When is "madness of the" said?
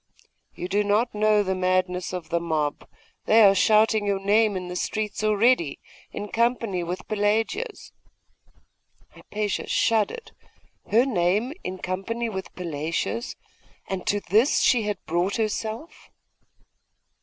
1.53-2.39